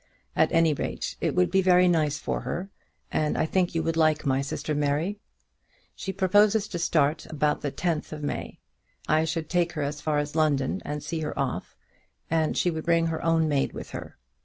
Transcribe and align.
At 0.35 0.51
any 0.51 0.73
rate, 0.73 1.15
it 1.21 1.35
would 1.35 1.51
be 1.51 1.61
very 1.61 1.87
nice 1.87 2.17
for 2.17 2.39
her, 2.41 2.71
and 3.11 3.37
I 3.37 3.45
think 3.45 3.75
you 3.75 3.83
would 3.83 3.95
like 3.97 4.25
my 4.25 4.41
sister 4.41 4.73
Mary. 4.73 5.19
She 5.93 6.11
proposes 6.11 6.67
to 6.69 6.79
start 6.79 7.27
about 7.27 7.61
the 7.61 7.71
10th 7.71 8.11
of 8.11 8.23
May. 8.23 8.57
I 9.07 9.25
should 9.25 9.47
take 9.47 9.73
her 9.73 9.83
as 9.83 10.01
far 10.01 10.17
as 10.17 10.35
London 10.35 10.81
and 10.83 11.03
see 11.03 11.19
her 11.19 11.37
off, 11.37 11.75
and 12.31 12.57
she 12.57 12.71
would 12.71 12.85
bring 12.85 13.05
her 13.13 13.23
own 13.23 13.47
maid 13.47 13.73
with 13.73 13.91
her. 13.91 14.17